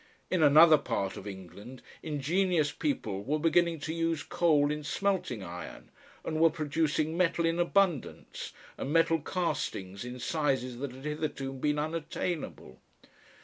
[0.31, 5.91] In another part of England ingenious people were beginning to use coal in smelting iron,
[6.25, 11.77] and were producing metal in abundance and metal castings in sizes that had hitherto been
[11.77, 12.79] unattainable.